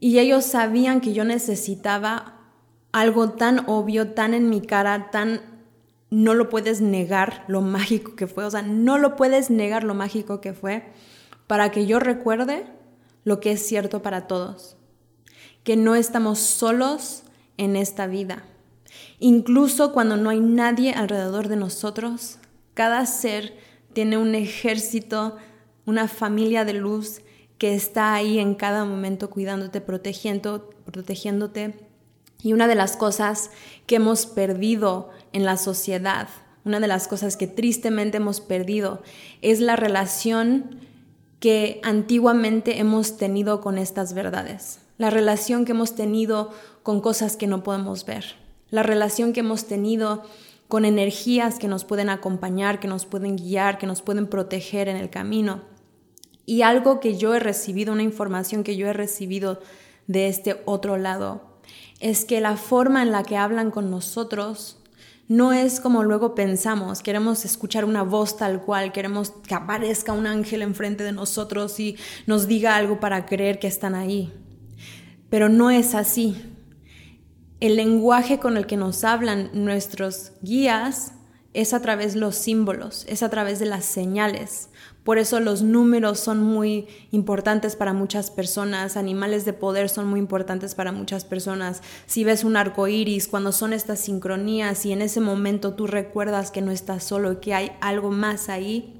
Y 0.00 0.18
ellos 0.18 0.44
sabían 0.44 1.00
que 1.00 1.12
yo 1.12 1.24
necesitaba 1.24 2.40
algo 2.90 3.30
tan 3.30 3.60
obvio, 3.68 4.08
tan 4.08 4.34
en 4.34 4.50
mi 4.50 4.60
cara, 4.60 5.10
tan 5.12 5.40
no 6.10 6.34
lo 6.34 6.48
puedes 6.48 6.80
negar 6.80 7.44
lo 7.46 7.60
mágico 7.60 8.16
que 8.16 8.26
fue, 8.26 8.44
o 8.44 8.50
sea, 8.50 8.62
no 8.62 8.98
lo 8.98 9.14
puedes 9.14 9.50
negar 9.50 9.84
lo 9.84 9.94
mágico 9.94 10.40
que 10.40 10.52
fue 10.52 10.82
para 11.46 11.70
que 11.70 11.86
yo 11.86 12.00
recuerde 12.00 12.66
lo 13.24 13.40
que 13.40 13.52
es 13.52 13.66
cierto 13.66 14.02
para 14.02 14.26
todos, 14.26 14.76
que 15.64 15.76
no 15.76 15.94
estamos 15.94 16.38
solos 16.38 17.22
en 17.56 17.76
esta 17.76 18.06
vida 18.06 18.44
Incluso 19.18 19.92
cuando 19.92 20.16
no 20.16 20.30
hay 20.30 20.40
nadie 20.40 20.92
alrededor 20.92 21.48
de 21.48 21.56
nosotros, 21.56 22.38
cada 22.74 23.04
ser 23.06 23.56
tiene 23.92 24.16
un 24.18 24.34
ejército, 24.34 25.36
una 25.84 26.08
familia 26.08 26.64
de 26.64 26.74
luz 26.74 27.20
que 27.58 27.74
está 27.74 28.14
ahí 28.14 28.38
en 28.38 28.54
cada 28.54 28.84
momento 28.84 29.28
cuidándote, 29.28 29.80
protegiéndote. 29.80 31.74
Y 32.42 32.54
una 32.54 32.68
de 32.68 32.74
las 32.74 32.96
cosas 32.96 33.50
que 33.86 33.96
hemos 33.96 34.24
perdido 34.24 35.10
en 35.34 35.44
la 35.44 35.58
sociedad, 35.58 36.28
una 36.64 36.80
de 36.80 36.88
las 36.88 37.06
cosas 37.06 37.36
que 37.36 37.46
tristemente 37.46 38.16
hemos 38.16 38.40
perdido, 38.40 39.02
es 39.42 39.60
la 39.60 39.76
relación 39.76 40.80
que 41.40 41.80
antiguamente 41.82 42.78
hemos 42.78 43.16
tenido 43.16 43.60
con 43.60 43.78
estas 43.78 44.14
verdades, 44.14 44.78
la 44.98 45.10
relación 45.10 45.64
que 45.64 45.72
hemos 45.72 45.94
tenido 45.94 46.50
con 46.82 47.00
cosas 47.00 47.36
que 47.36 47.46
no 47.46 47.62
podemos 47.62 48.04
ver 48.04 48.40
la 48.70 48.82
relación 48.82 49.32
que 49.32 49.40
hemos 49.40 49.66
tenido 49.66 50.22
con 50.68 50.84
energías 50.84 51.58
que 51.58 51.68
nos 51.68 51.84
pueden 51.84 52.08
acompañar, 52.08 52.78
que 52.78 52.88
nos 52.88 53.04
pueden 53.04 53.36
guiar, 53.36 53.78
que 53.78 53.86
nos 53.86 54.02
pueden 54.02 54.28
proteger 54.28 54.88
en 54.88 54.96
el 54.96 55.10
camino. 55.10 55.62
Y 56.46 56.62
algo 56.62 57.00
que 57.00 57.16
yo 57.16 57.34
he 57.34 57.40
recibido, 57.40 57.92
una 57.92 58.04
información 58.04 58.62
que 58.62 58.76
yo 58.76 58.86
he 58.86 58.92
recibido 58.92 59.60
de 60.06 60.28
este 60.28 60.62
otro 60.64 60.96
lado, 60.96 61.42
es 61.98 62.24
que 62.24 62.40
la 62.40 62.56
forma 62.56 63.02
en 63.02 63.12
la 63.12 63.24
que 63.24 63.36
hablan 63.36 63.70
con 63.70 63.90
nosotros 63.90 64.78
no 65.30 65.52
es 65.52 65.78
como 65.78 66.02
luego 66.02 66.34
pensamos, 66.34 67.04
queremos 67.04 67.44
escuchar 67.44 67.84
una 67.84 68.02
voz 68.02 68.36
tal 68.36 68.62
cual, 68.62 68.90
queremos 68.90 69.30
que 69.30 69.54
aparezca 69.54 70.12
un 70.12 70.26
ángel 70.26 70.60
enfrente 70.60 71.04
de 71.04 71.12
nosotros 71.12 71.78
y 71.78 71.96
nos 72.26 72.48
diga 72.48 72.74
algo 72.74 72.98
para 72.98 73.26
creer 73.26 73.60
que 73.60 73.68
están 73.68 73.94
ahí. 73.94 74.32
Pero 75.28 75.48
no 75.48 75.70
es 75.70 75.94
así 75.94 76.36
el 77.60 77.76
lenguaje 77.76 78.40
con 78.40 78.56
el 78.56 78.66
que 78.66 78.76
nos 78.76 79.04
hablan 79.04 79.50
nuestros 79.54 80.32
guías 80.42 81.12
es 81.52 81.74
a 81.74 81.82
través 81.82 82.14
de 82.14 82.20
los 82.20 82.36
símbolos, 82.36 83.04
es 83.08 83.22
a 83.22 83.28
través 83.28 83.58
de 83.58 83.66
las 83.66 83.84
señales. 83.84 84.68
Por 85.04 85.18
eso 85.18 85.40
los 85.40 85.62
números 85.62 86.20
son 86.20 86.42
muy 86.42 86.86
importantes 87.10 87.74
para 87.74 87.92
muchas 87.92 88.30
personas, 88.30 88.96
animales 88.96 89.44
de 89.44 89.52
poder 89.52 89.88
son 89.88 90.06
muy 90.06 90.20
importantes 90.20 90.74
para 90.74 90.92
muchas 90.92 91.24
personas. 91.24 91.82
Si 92.06 92.22
ves 92.22 92.44
un 92.44 92.56
arco 92.56 92.86
iris, 92.86 93.26
cuando 93.26 93.50
son 93.50 93.72
estas 93.72 93.98
sincronías 94.00 94.86
y 94.86 94.92
en 94.92 95.02
ese 95.02 95.20
momento 95.20 95.74
tú 95.74 95.86
recuerdas 95.86 96.50
que 96.50 96.60
no 96.60 96.70
estás 96.70 97.02
solo 97.02 97.40
que 97.40 97.54
hay 97.54 97.72
algo 97.80 98.10
más 98.10 98.48
ahí 98.48 98.96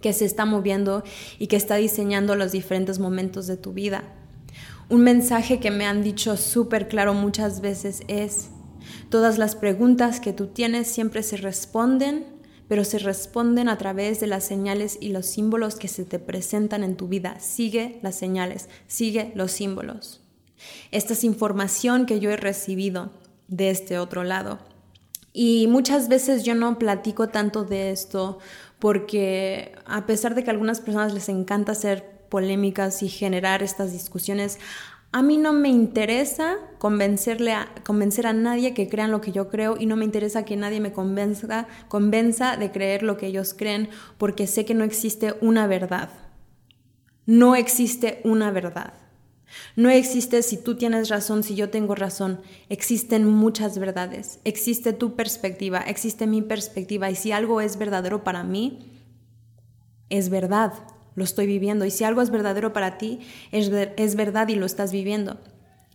que 0.00 0.12
se 0.12 0.24
está 0.24 0.44
moviendo 0.44 1.02
y 1.38 1.48
que 1.48 1.56
está 1.56 1.76
diseñando 1.76 2.36
los 2.36 2.52
diferentes 2.52 2.98
momentos 2.98 3.46
de 3.46 3.56
tu 3.56 3.72
vida. 3.72 4.04
Un 4.88 5.02
mensaje 5.02 5.60
que 5.60 5.70
me 5.70 5.86
han 5.86 6.02
dicho 6.02 6.36
súper 6.36 6.88
claro 6.88 7.14
muchas 7.14 7.60
veces 7.60 8.02
es, 8.06 8.50
todas 9.08 9.38
las 9.38 9.56
preguntas 9.56 10.20
que 10.20 10.32
tú 10.32 10.46
tienes 10.46 10.88
siempre 10.88 11.22
se 11.22 11.36
responden, 11.36 12.26
pero 12.68 12.84
se 12.84 12.98
responden 12.98 13.68
a 13.68 13.78
través 13.78 14.20
de 14.20 14.26
las 14.26 14.44
señales 14.44 14.98
y 15.00 15.08
los 15.08 15.26
símbolos 15.26 15.76
que 15.76 15.88
se 15.88 16.04
te 16.04 16.18
presentan 16.18 16.84
en 16.84 16.96
tu 16.96 17.08
vida. 17.08 17.40
Sigue 17.40 17.98
las 18.02 18.14
señales, 18.14 18.68
sigue 18.86 19.32
los 19.34 19.52
símbolos. 19.52 20.20
Esta 20.90 21.12
es 21.12 21.24
información 21.24 22.06
que 22.06 22.20
yo 22.20 22.30
he 22.30 22.36
recibido 22.36 23.10
de 23.48 23.70
este 23.70 23.98
otro 23.98 24.24
lado. 24.24 24.58
Y 25.32 25.66
muchas 25.68 26.08
veces 26.08 26.44
yo 26.44 26.54
no 26.54 26.78
platico 26.78 27.28
tanto 27.28 27.64
de 27.64 27.90
esto 27.90 28.38
porque 28.78 29.72
a 29.86 30.06
pesar 30.06 30.34
de 30.34 30.44
que 30.44 30.50
a 30.50 30.52
algunas 30.52 30.80
personas 30.80 31.14
les 31.14 31.28
encanta 31.28 31.74
ser 31.74 32.18
polémicas 32.28 33.02
y 33.02 33.08
generar 33.08 33.62
estas 33.62 33.92
discusiones. 33.92 34.58
A 35.10 35.22
mí 35.22 35.38
no 35.38 35.54
me 35.54 35.70
interesa 35.70 36.56
convencerle 36.78 37.52
a, 37.52 37.72
convencer 37.84 38.26
a 38.26 38.34
nadie 38.34 38.74
que 38.74 38.88
crean 38.88 39.10
lo 39.10 39.22
que 39.22 39.32
yo 39.32 39.48
creo 39.48 39.76
y 39.78 39.86
no 39.86 39.96
me 39.96 40.04
interesa 40.04 40.44
que 40.44 40.56
nadie 40.56 40.80
me 40.80 40.92
convenza, 40.92 41.66
convenza 41.88 42.56
de 42.58 42.70
creer 42.70 43.02
lo 43.02 43.16
que 43.16 43.26
ellos 43.26 43.54
creen 43.54 43.88
porque 44.18 44.46
sé 44.46 44.66
que 44.66 44.74
no 44.74 44.84
existe 44.84 45.34
una 45.40 45.66
verdad. 45.66 46.10
No 47.24 47.56
existe 47.56 48.20
una 48.24 48.50
verdad. 48.50 48.92
No 49.76 49.88
existe 49.88 50.42
si 50.42 50.58
tú 50.58 50.76
tienes 50.76 51.08
razón, 51.08 51.42
si 51.42 51.54
yo 51.54 51.70
tengo 51.70 51.94
razón. 51.94 52.42
Existen 52.68 53.24
muchas 53.26 53.78
verdades. 53.78 54.40
Existe 54.44 54.92
tu 54.92 55.16
perspectiva, 55.16 55.78
existe 55.80 56.26
mi 56.26 56.42
perspectiva 56.42 57.10
y 57.10 57.16
si 57.16 57.32
algo 57.32 57.62
es 57.62 57.78
verdadero 57.78 58.24
para 58.24 58.44
mí, 58.44 58.92
es 60.10 60.28
verdad 60.28 60.74
lo 61.18 61.24
estoy 61.24 61.46
viviendo. 61.46 61.84
Y 61.84 61.90
si 61.90 62.04
algo 62.04 62.22
es 62.22 62.30
verdadero 62.30 62.72
para 62.72 62.96
ti, 62.96 63.20
es, 63.52 63.70
es 63.96 64.14
verdad 64.14 64.48
y 64.48 64.54
lo 64.54 64.64
estás 64.64 64.92
viviendo. 64.92 65.36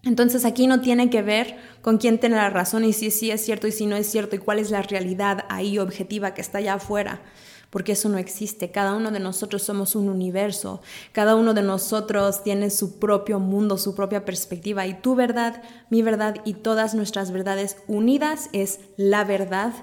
Entonces 0.04 0.44
aquí 0.44 0.68
no 0.68 0.82
tiene 0.82 1.10
que 1.10 1.22
ver 1.22 1.56
con 1.82 1.98
quién 1.98 2.20
tiene 2.20 2.36
la 2.36 2.50
razón 2.50 2.84
y 2.84 2.92
si 2.92 3.10
sí 3.10 3.32
es 3.32 3.44
cierto 3.44 3.68
y 3.68 3.72
si 3.72 3.86
no 3.86 3.96
es 3.96 4.08
cierto 4.08 4.36
y 4.36 4.40
cuál 4.40 4.60
es 4.60 4.70
la 4.70 4.82
realidad 4.82 5.46
ahí 5.48 5.80
objetiva 5.80 6.34
que 6.34 6.42
está 6.42 6.58
allá 6.58 6.74
afuera, 6.74 7.22
porque 7.70 7.94
eso 7.94 8.10
no 8.10 8.18
existe. 8.18 8.70
Cada 8.70 8.96
uno 8.96 9.12
de 9.12 9.22
nosotros 9.22 9.64
somos 9.64 9.96
un 9.96 10.10
universo, 10.10 10.82
cada 11.14 11.36
uno 11.36 11.54
de 11.54 11.62
nosotros 11.62 12.44
tiene 12.44 12.70
su 12.70 13.00
propio 13.00 13.40
mundo, 13.40 13.78
su 13.78 13.96
propia 13.96 14.26
perspectiva 14.26 14.86
y 14.88 14.94
tu 14.94 15.16
verdad, 15.16 15.64
mi 15.90 16.02
verdad 16.02 16.36
y 16.44 16.56
todas 16.56 16.96
nuestras 16.96 17.32
verdades 17.32 17.78
unidas 17.88 18.50
es 18.52 18.82
la 18.98 19.24
verdad 19.24 19.74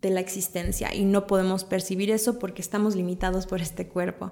de 0.00 0.10
la 0.10 0.20
existencia 0.20 0.94
y 0.94 1.04
no 1.04 1.26
podemos 1.26 1.64
percibir 1.64 2.12
eso 2.12 2.38
porque 2.38 2.62
estamos 2.62 2.94
limitados 2.94 3.46
por 3.46 3.60
este 3.60 3.88
cuerpo. 3.88 4.30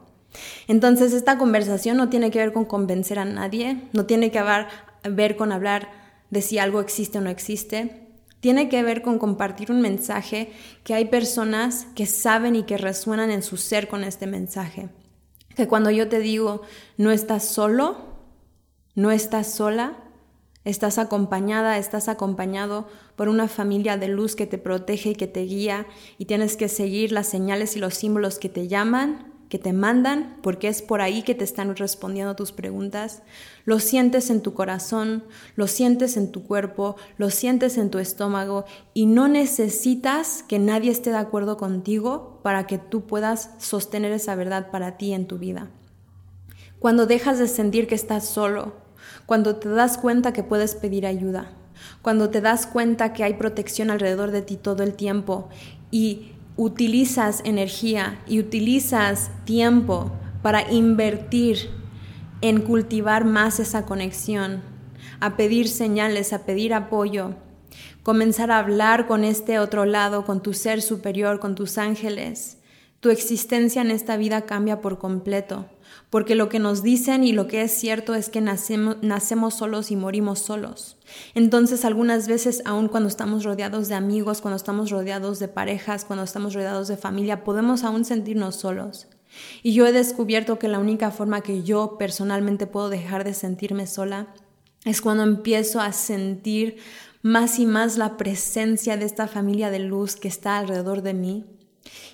Entonces 0.69 1.13
esta 1.13 1.39
conversación 1.39 1.97
no 1.97 2.09
tiene 2.09 2.31
que 2.31 2.39
ver 2.39 2.53
con 2.53 2.65
convencer 2.65 3.19
a 3.19 3.25
nadie, 3.25 3.89
no 3.93 4.07
tiene 4.07 4.31
que 4.31 4.43
ver 5.05 5.37
con 5.37 5.53
hablar 5.53 5.91
de 6.31 6.43
si 6.43 6.59
algo 6.59 6.81
existe 6.81 7.19
o 7.19 7.21
no 7.21 7.31
existe, 7.31 8.09
tiene 8.41 8.69
que 8.69 8.83
ver 8.83 9.03
con 9.03 9.19
compartir 9.19 9.71
un 9.71 9.81
mensaje 9.81 10.51
que 10.83 10.95
hay 10.95 11.05
personas 11.05 11.87
que 11.95 12.07
saben 12.07 12.57
y 12.57 12.65
que 12.65 12.77
resuenan 12.77 13.31
en 13.31 13.43
su 13.43 13.57
ser 13.57 13.87
con 13.87 14.03
este 14.03 14.27
mensaje. 14.27 14.89
Que 15.55 15.69
cuando 15.69 15.91
yo 15.91 16.09
te 16.09 16.19
digo, 16.19 16.63
no 16.97 17.13
estás 17.13 17.45
solo, 17.45 17.99
no 18.97 19.13
estás 19.13 19.53
sola, 19.53 19.97
estás 20.65 20.99
acompañada, 20.99 21.79
estás 21.79 22.09
acompañado 22.09 22.89
por 23.15 23.29
una 23.29 23.47
familia 23.47 23.97
de 23.97 24.09
luz 24.09 24.35
que 24.35 24.47
te 24.47 24.59
protege 24.59 25.11
y 25.11 25.15
que 25.15 25.29
te 25.29 25.43
guía 25.43 25.87
y 26.19 26.25
tienes 26.25 26.57
que 26.57 26.69
seguir 26.69 27.13
las 27.13 27.29
señales 27.29 27.77
y 27.77 27.79
los 27.79 27.95
símbolos 27.95 28.39
que 28.39 28.49
te 28.49 28.67
llaman 28.67 29.32
que 29.53 29.59
te 29.59 29.75
mandan, 29.75 30.39
porque 30.41 30.69
es 30.69 30.81
por 30.81 31.03
ahí 31.03 31.23
que 31.23 31.35
te 31.35 31.45
están 31.45 31.77
respondiendo 31.77 32.35
tus 32.35 32.53
preguntas. 32.53 33.21
Lo 33.67 33.81
sientes 33.81 34.31
en 34.31 34.41
tu 34.41 34.55
corazón, 34.55 35.25
lo 35.57 35.67
sientes 35.67 36.17
en 36.17 36.33
tu 36.33 36.45
cuerpo, 36.45 36.97
lo 37.19 37.29
sientes 37.29 37.77
en 37.77 37.91
tu 37.91 37.99
estómago 37.99 38.65
y 38.95 39.05
no 39.05 39.29
necesitas 39.29 40.43
que 40.43 40.59
nadie 40.59 40.91
esté 40.91 41.11
de 41.11 41.19
acuerdo 41.19 41.59
contigo 41.59 42.41
para 42.43 42.67
que 42.67 42.79
tú 42.79 43.03
puedas 43.07 43.51
sostener 43.59 44.13
esa 44.13 44.35
verdad 44.37 44.71
para 44.71 44.97
ti 44.97 45.13
en 45.13 45.27
tu 45.27 45.37
vida. 45.37 45.69
Cuando 46.79 47.05
dejas 47.05 47.39
de 47.39 47.47
sentir 47.47 47.87
que 47.87 47.95
estás 47.95 48.25
solo, 48.27 48.73
cuando 49.27 49.57
te 49.57 49.69
das 49.69 49.99
cuenta 49.99 50.33
que 50.33 50.43
puedes 50.43 50.77
pedir 50.77 51.05
ayuda, 51.05 51.53
cuando 52.01 52.31
te 52.31 52.41
das 52.41 52.67
cuenta 52.67 53.13
que 53.13 53.23
hay 53.23 53.35
protección 53.35 53.91
alrededor 53.91 54.31
de 54.31 54.41
ti 54.41 54.57
todo 54.57 54.83
el 54.83 54.95
tiempo 54.95 55.51
y 55.91 56.33
utilizas 56.57 57.41
energía 57.45 58.21
y 58.27 58.39
utilizas 58.39 59.31
tiempo 59.45 60.13
para 60.43 60.71
invertir 60.71 61.71
en 62.41 62.61
cultivar 62.61 63.25
más 63.25 63.61
esa 63.61 63.87
conexión, 63.87 64.63
a 65.21 65.37
pedir 65.37 65.69
señales, 65.69 66.33
a 66.33 66.45
pedir 66.45 66.75
apoyo, 66.75 67.35
comenzar 68.03 68.51
a 68.51 68.59
hablar 68.59 69.07
con 69.07 69.25
este 69.25 69.59
otro 69.59 69.85
lado, 69.85 70.25
con 70.25 70.43
tu 70.43 70.53
ser 70.53 70.83
superior, 70.83 71.39
con 71.39 71.55
tus 71.55 71.79
ángeles. 71.79 72.59
Tu 73.01 73.11
existencia 73.11 73.83
en 73.83 73.91
esta 73.91 74.17
vida 74.17 74.43
cambia 74.43 74.81
por 74.81 74.99
completo, 74.99 75.67
porque 76.11 76.35
lo 76.35 76.49
que 76.49 76.59
nos 76.59 76.83
dicen 76.83 77.25
y 77.25 77.33
lo 77.33 77.47
que 77.47 77.63
es 77.63 77.73
cierto 77.73 78.15
es 78.15 78.29
que 78.29 78.41
nacemos, 78.41 78.97
nacemos 79.03 79.55
solos 79.55 79.91
y 79.91 79.97
morimos 79.97 80.41
solos. 80.41 80.97
Entonces 81.35 81.85
algunas 81.85 82.29
veces, 82.29 82.63
aun 82.65 82.89
cuando 82.89 83.09
estamos 83.09 83.45
rodeados 83.45 83.89
de 83.89 83.95
amigos, 83.95 84.41
cuando 84.41 84.57
estamos 84.57 84.91
rodeados 84.91 85.39
de 85.39 85.49
parejas, 85.49 86.05
cuando 86.05 86.25
estamos 86.25 86.55
rodeados 86.55 86.89
de 86.89 86.97
familia, 86.97 87.45
podemos 87.45 87.85
aún 87.85 88.05
sentirnos 88.05 88.57
solos. 88.57 89.09
Y 89.63 89.73
yo 89.73 89.87
he 89.87 89.93
descubierto 89.93 90.59
que 90.59 90.69
la 90.69 90.79
única 90.79 91.11
forma 91.11 91.41
que 91.41 91.63
yo 91.63 91.97
personalmente 91.99 92.67
puedo 92.67 92.91
dejar 92.91 93.25
de 93.25 93.35
sentirme 93.35 93.87
sola 93.87 94.35
es 94.85 95.01
cuando 95.01 95.23
empiezo 95.23 95.81
a 95.81 95.93
sentir 95.93 96.77
más 97.23 97.59
y 97.59 97.67
más 97.67 97.97
la 97.97 98.17
presencia 98.17 98.97
de 98.97 99.05
esta 99.05 99.29
familia 99.29 99.71
de 99.71 99.79
luz 99.79 100.17
que 100.17 100.29
está 100.29 100.59
alrededor 100.59 101.03
de 101.03 101.15
mí. 101.15 101.47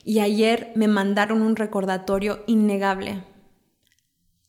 Y 0.04 0.20
ayer 0.20 0.73
me 0.75 0.88
mandaron 0.88 1.42
un 1.42 1.56
recordatorio 1.56 2.44
innegable, 2.47 3.25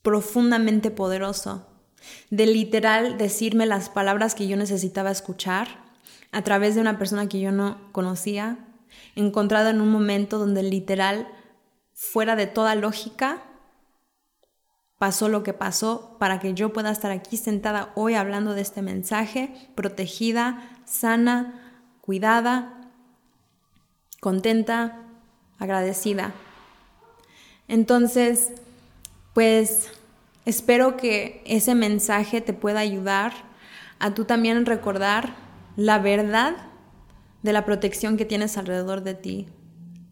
profundamente 0.01 0.91
poderoso, 0.91 1.67
de 2.29 2.45
literal 2.45 3.17
decirme 3.17 3.65
las 3.65 3.89
palabras 3.89 4.35
que 4.35 4.47
yo 4.47 4.57
necesitaba 4.57 5.11
escuchar 5.11 5.67
a 6.31 6.43
través 6.43 6.75
de 6.75 6.81
una 6.81 6.97
persona 6.97 7.27
que 7.27 7.39
yo 7.39 7.51
no 7.51 7.77
conocía, 7.91 8.59
encontrada 9.15 9.71
en 9.71 9.81
un 9.81 9.91
momento 9.91 10.37
donde 10.37 10.63
literal, 10.63 11.27
fuera 11.93 12.35
de 12.35 12.47
toda 12.47 12.75
lógica, 12.75 13.43
pasó 14.97 15.29
lo 15.29 15.43
que 15.43 15.53
pasó 15.53 16.17
para 16.19 16.39
que 16.39 16.53
yo 16.53 16.71
pueda 16.73 16.91
estar 16.91 17.11
aquí 17.11 17.37
sentada 17.37 17.91
hoy 17.95 18.15
hablando 18.15 18.53
de 18.53 18.61
este 18.61 18.81
mensaje, 18.81 19.53
protegida, 19.75 20.81
sana, 20.85 21.85
cuidada, 22.01 22.91
contenta, 24.19 24.99
agradecida. 25.57 26.33
Entonces, 27.67 28.51
pues 29.39 29.89
espero 30.43 30.97
que 30.97 31.41
ese 31.45 31.73
mensaje 31.73 32.41
te 32.41 32.51
pueda 32.51 32.81
ayudar 32.81 33.31
a 33.97 34.13
tú 34.13 34.25
también 34.25 34.65
recordar 34.65 35.33
la 35.77 35.97
verdad 35.97 36.57
de 37.41 37.53
la 37.53 37.63
protección 37.63 38.17
que 38.17 38.25
tienes 38.25 38.57
alrededor 38.57 39.01
de 39.01 39.13
ti, 39.13 39.47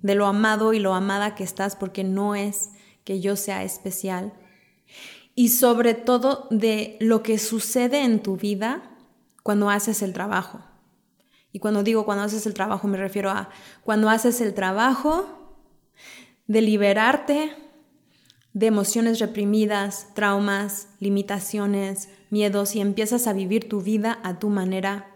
de 0.01 0.15
lo 0.15 0.27
amado 0.27 0.71
y 0.71 0.79
lo 0.79 0.93
amada 0.93 1.35
que 1.35 1.43
estás, 1.43 1.75
porque 1.75 2.05
no 2.05 2.35
es 2.35 2.69
que 3.03 3.19
yo 3.19 3.35
sea 3.35 3.65
especial, 3.65 4.31
y 5.35 5.49
sobre 5.49 5.93
todo 5.93 6.47
de 6.49 6.95
lo 7.01 7.21
que 7.21 7.37
sucede 7.37 8.05
en 8.05 8.23
tu 8.23 8.37
vida 8.37 8.95
cuando 9.43 9.69
haces 9.69 10.03
el 10.03 10.13
trabajo. 10.13 10.61
Y 11.51 11.59
cuando 11.59 11.83
digo 11.83 12.05
cuando 12.05 12.23
haces 12.23 12.45
el 12.45 12.53
trabajo 12.53 12.87
me 12.87 12.97
refiero 12.97 13.29
a 13.29 13.49
cuando 13.83 14.07
haces 14.07 14.39
el 14.39 14.53
trabajo 14.53 15.57
de 16.47 16.61
liberarte 16.61 17.66
de 18.57 18.65
emociones 18.65 19.19
reprimidas, 19.19 20.07
traumas, 20.15 20.87
limitaciones, 20.99 22.09
miedos 22.31 22.75
y 22.75 22.81
empiezas 22.81 23.27
a 23.27 23.33
vivir 23.33 23.69
tu 23.69 23.81
vida 23.81 24.17
a 24.23 24.39
tu 24.39 24.49
manera, 24.49 25.13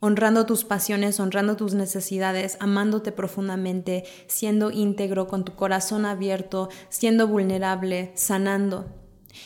honrando 0.00 0.44
tus 0.44 0.62
pasiones, 0.62 1.18
honrando 1.18 1.56
tus 1.56 1.72
necesidades, 1.72 2.58
amándote 2.60 3.10
profundamente, 3.10 4.04
siendo 4.26 4.70
íntegro, 4.70 5.28
con 5.28 5.46
tu 5.46 5.54
corazón 5.54 6.04
abierto, 6.04 6.68
siendo 6.90 7.26
vulnerable, 7.26 8.12
sanando. 8.16 8.84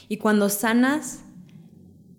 Y 0.08 0.16
cuando 0.16 0.48
sanas 0.48 1.20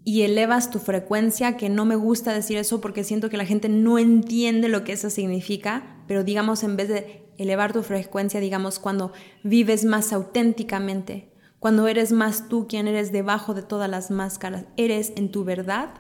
y 0.06 0.22
elevas 0.22 0.72
tu 0.72 0.80
frecuencia, 0.80 1.58
que 1.58 1.68
no 1.68 1.84
me 1.84 1.98
gusta 1.98 2.32
decir 2.32 2.56
eso 2.56 2.80
porque 2.80 3.04
siento 3.04 3.30
que 3.30 3.36
la 3.36 3.46
gente 3.46 3.68
no 3.68 4.00
entiende 4.00 4.70
lo 4.70 4.86
que 4.86 4.94
eso 4.94 5.10
significa, 5.10 5.98
pero 6.08 6.24
digamos 6.24 6.64
en 6.64 6.78
vez 6.78 6.88
de 6.88 7.27
elevar 7.38 7.74
tu 7.74 7.84
frecuencia, 7.84 8.40
digamos 8.40 8.80
cuando 8.80 9.12
vives 9.44 9.86
más 9.86 10.14
auténticamente, 10.14 11.34
cuando 11.60 11.88
eres 11.88 12.12
más 12.12 12.50
tú 12.50 12.68
quien 12.68 12.88
eres 12.88 13.12
debajo 13.12 13.54
de 13.54 13.64
todas 13.64 13.90
las 13.90 14.12
máscaras, 14.12 14.66
eres 14.78 15.14
en 15.16 15.32
tu 15.32 15.44
verdad, 15.44 15.96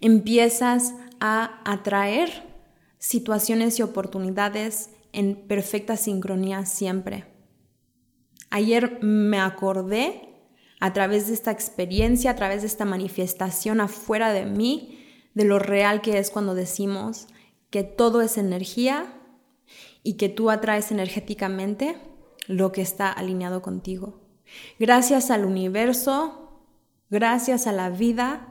empiezas 0.00 0.94
a 1.20 1.60
atraer 1.64 2.46
situaciones 2.98 3.78
y 3.78 3.82
oportunidades 3.82 4.90
en 5.12 5.46
perfecta 5.46 5.96
sincronía 5.96 6.66
siempre. 6.66 7.26
Ayer 8.50 9.02
me 9.02 9.38
acordé 9.38 10.28
a 10.80 10.92
través 10.92 11.28
de 11.28 11.34
esta 11.34 11.50
experiencia, 11.50 12.30
a 12.30 12.36
través 12.36 12.62
de 12.62 12.68
esta 12.68 12.84
manifestación 12.84 13.80
afuera 13.80 14.32
de 14.32 14.46
mí, 14.46 15.04
de 15.34 15.44
lo 15.44 15.58
real 15.58 16.00
que 16.00 16.18
es 16.18 16.30
cuando 16.30 16.54
decimos 16.54 17.26
que 17.70 17.82
todo 17.82 18.22
es 18.22 18.38
energía 18.38 19.17
y 20.02 20.14
que 20.14 20.28
tú 20.28 20.50
atraes 20.50 20.90
energéticamente 20.90 21.96
lo 22.46 22.72
que 22.72 22.82
está 22.82 23.10
alineado 23.12 23.62
contigo. 23.62 24.20
Gracias 24.78 25.30
al 25.30 25.44
universo, 25.44 26.62
gracias 27.10 27.66
a 27.66 27.72
la 27.72 27.90
vida, 27.90 28.48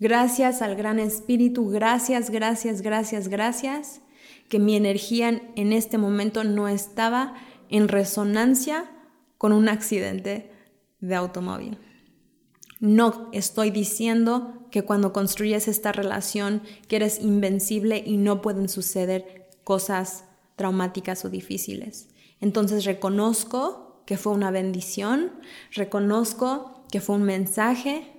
gracias 0.00 0.62
al 0.62 0.74
gran 0.74 0.98
espíritu, 0.98 1.68
gracias, 1.68 2.30
gracias, 2.30 2.82
gracias, 2.82 3.28
gracias, 3.28 4.00
que 4.48 4.58
mi 4.58 4.76
energía 4.76 5.42
en 5.54 5.72
este 5.72 5.98
momento 5.98 6.44
no 6.44 6.68
estaba 6.68 7.34
en 7.68 7.88
resonancia 7.88 8.90
con 9.38 9.52
un 9.52 9.68
accidente 9.68 10.50
de 11.00 11.14
automóvil. 11.14 11.78
No 12.78 13.30
estoy 13.32 13.70
diciendo 13.70 14.66
que 14.70 14.82
cuando 14.82 15.12
construyes 15.12 15.68
esta 15.68 15.92
relación 15.92 16.62
que 16.88 16.96
eres 16.96 17.20
invencible 17.20 18.02
y 18.04 18.18
no 18.18 18.42
pueden 18.42 18.68
suceder 18.68 19.48
cosas 19.64 20.25
traumáticas 20.56 21.24
o 21.24 21.30
difíciles. 21.30 22.08
Entonces 22.40 22.84
reconozco 22.84 24.02
que 24.06 24.16
fue 24.16 24.32
una 24.32 24.50
bendición, 24.50 25.32
reconozco 25.72 26.84
que 26.90 27.00
fue 27.00 27.16
un 27.16 27.22
mensaje 27.22 28.12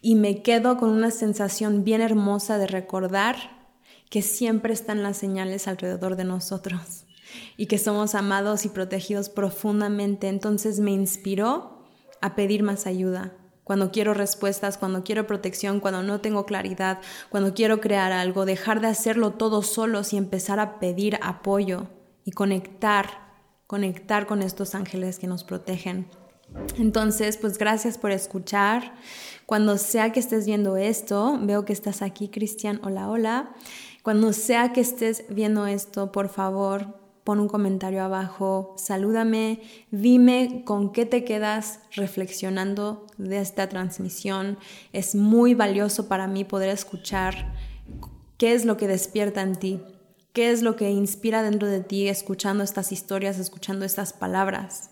y 0.00 0.14
me 0.14 0.42
quedo 0.42 0.76
con 0.76 0.90
una 0.90 1.10
sensación 1.10 1.84
bien 1.84 2.00
hermosa 2.00 2.58
de 2.58 2.66
recordar 2.66 3.36
que 4.10 4.22
siempre 4.22 4.72
están 4.72 5.02
las 5.02 5.18
señales 5.18 5.68
alrededor 5.68 6.16
de 6.16 6.24
nosotros 6.24 7.04
y 7.56 7.66
que 7.66 7.78
somos 7.78 8.14
amados 8.14 8.64
y 8.64 8.70
protegidos 8.70 9.28
profundamente. 9.28 10.28
Entonces 10.28 10.80
me 10.80 10.92
inspiró 10.92 11.84
a 12.20 12.34
pedir 12.34 12.62
más 12.62 12.86
ayuda. 12.86 13.34
Cuando 13.68 13.90
quiero 13.90 14.14
respuestas, 14.14 14.78
cuando 14.78 15.04
quiero 15.04 15.26
protección, 15.26 15.78
cuando 15.80 16.02
no 16.02 16.22
tengo 16.22 16.46
claridad, 16.46 17.00
cuando 17.28 17.52
quiero 17.52 17.82
crear 17.82 18.12
algo, 18.12 18.46
dejar 18.46 18.80
de 18.80 18.86
hacerlo 18.86 19.32
todo 19.32 19.60
solos 19.60 20.14
y 20.14 20.16
empezar 20.16 20.58
a 20.58 20.78
pedir 20.78 21.18
apoyo 21.20 21.86
y 22.24 22.30
conectar, 22.30 23.34
conectar 23.66 24.26
con 24.26 24.40
estos 24.40 24.74
ángeles 24.74 25.18
que 25.18 25.26
nos 25.26 25.44
protegen. 25.44 26.08
Entonces, 26.78 27.36
pues 27.36 27.58
gracias 27.58 27.98
por 27.98 28.10
escuchar. 28.10 28.94
Cuando 29.44 29.76
sea 29.76 30.12
que 30.12 30.20
estés 30.20 30.46
viendo 30.46 30.78
esto, 30.78 31.38
veo 31.42 31.66
que 31.66 31.74
estás 31.74 32.00
aquí, 32.00 32.28
Cristian. 32.30 32.80
Hola, 32.82 33.10
hola. 33.10 33.54
Cuando 34.02 34.32
sea 34.32 34.72
que 34.72 34.80
estés 34.80 35.26
viendo 35.28 35.66
esto, 35.66 36.10
por 36.10 36.30
favor, 36.30 36.98
pon 37.28 37.40
un 37.40 37.48
comentario 37.48 38.02
abajo, 38.02 38.74
salúdame, 38.78 39.60
dime 39.90 40.62
con 40.64 40.92
qué 40.92 41.04
te 41.04 41.24
quedas 41.24 41.80
reflexionando 41.94 43.06
de 43.18 43.38
esta 43.38 43.68
transmisión. 43.68 44.56
Es 44.94 45.14
muy 45.14 45.52
valioso 45.52 46.08
para 46.08 46.26
mí 46.26 46.44
poder 46.44 46.70
escuchar 46.70 47.52
qué 48.38 48.54
es 48.54 48.64
lo 48.64 48.78
que 48.78 48.88
despierta 48.88 49.42
en 49.42 49.56
ti, 49.56 49.82
qué 50.32 50.50
es 50.50 50.62
lo 50.62 50.74
que 50.76 50.88
inspira 50.88 51.42
dentro 51.42 51.68
de 51.68 51.80
ti 51.80 52.08
escuchando 52.08 52.64
estas 52.64 52.92
historias, 52.92 53.38
escuchando 53.38 53.84
estas 53.84 54.14
palabras. 54.14 54.88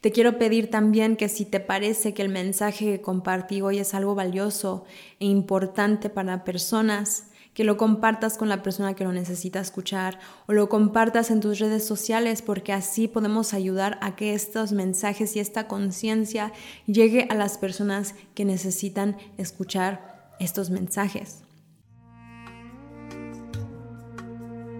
Te 0.00 0.12
quiero 0.12 0.38
pedir 0.38 0.70
también 0.70 1.14
que 1.14 1.28
si 1.28 1.44
te 1.44 1.60
parece 1.60 2.14
que 2.14 2.22
el 2.22 2.30
mensaje 2.30 2.86
que 2.86 3.02
compartí 3.02 3.60
hoy 3.60 3.80
es 3.80 3.92
algo 3.92 4.14
valioso 4.14 4.86
e 5.20 5.26
importante 5.26 6.08
para 6.08 6.42
personas, 6.42 7.24
que 7.56 7.64
lo 7.64 7.78
compartas 7.78 8.36
con 8.36 8.50
la 8.50 8.62
persona 8.62 8.92
que 8.92 9.04
lo 9.04 9.14
necesita 9.14 9.60
escuchar 9.60 10.18
o 10.46 10.52
lo 10.52 10.68
compartas 10.68 11.30
en 11.30 11.40
tus 11.40 11.58
redes 11.58 11.86
sociales 11.86 12.42
porque 12.42 12.74
así 12.74 13.08
podemos 13.08 13.54
ayudar 13.54 13.98
a 14.02 14.14
que 14.14 14.34
estos 14.34 14.72
mensajes 14.72 15.34
y 15.36 15.40
esta 15.40 15.66
conciencia 15.66 16.52
llegue 16.84 17.26
a 17.30 17.34
las 17.34 17.56
personas 17.56 18.14
que 18.34 18.44
necesitan 18.44 19.16
escuchar 19.38 20.34
estos 20.38 20.68
mensajes. 20.68 21.45